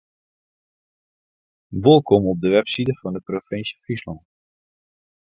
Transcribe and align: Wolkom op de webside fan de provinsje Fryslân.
Wolkom 1.71 2.27
op 2.27 2.39
de 2.41 2.49
webside 2.55 2.93
fan 2.99 3.13
de 3.13 3.21
provinsje 3.27 3.77
Fryslân. 3.83 4.19